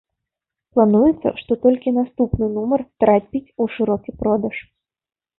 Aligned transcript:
Плануецца, 0.77 1.33
што 1.41 1.57
толькі 1.65 1.91
наступны 1.97 2.47
нумар 2.55 2.81
трапіць 3.03 3.43
у 3.65 3.69
шырокі 3.75 4.15
продаж. 4.23 4.57